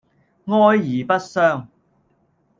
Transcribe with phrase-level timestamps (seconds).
[0.47, 1.67] 哀而不傷